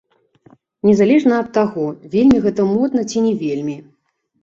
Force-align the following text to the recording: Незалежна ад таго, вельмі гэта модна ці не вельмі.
Незалежна 0.89 1.35
ад 1.43 1.53
таго, 1.59 1.85
вельмі 2.17 2.43
гэта 2.49 2.69
модна 2.75 3.01
ці 3.11 3.27
не 3.31 3.39
вельмі. 3.47 3.81